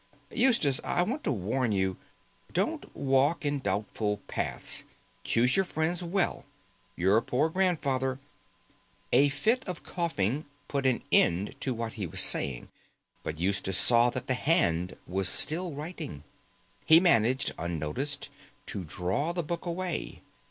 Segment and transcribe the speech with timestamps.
[0.31, 1.95] Eustace, I want to warn you.
[2.51, 4.83] Don't walk in doubtful paths.
[5.23, 6.43] Choose your friends well.
[6.95, 8.17] Your poor grandfather——"
[9.13, 12.69] A fit of coughing put an end to what he was saying,
[13.21, 16.23] but Eustace saw that the hand was still writing.
[16.83, 18.27] He managed unnoticed
[18.65, 20.23] to draw the book away.